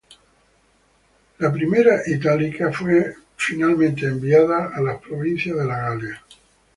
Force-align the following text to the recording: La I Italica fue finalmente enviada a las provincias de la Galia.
La 1.37 1.51
I 1.55 2.11
Italica 2.11 2.71
fue 2.73 3.13
finalmente 3.35 4.07
enviada 4.07 4.71
a 4.75 4.81
las 4.81 4.99
provincias 4.99 5.55
de 5.55 5.65
la 5.65 5.77
Galia. 5.77 6.23